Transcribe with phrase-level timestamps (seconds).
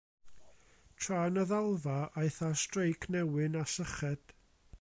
[1.03, 4.35] Tra yn y ddalfa, aeth ar streic newyn a syched.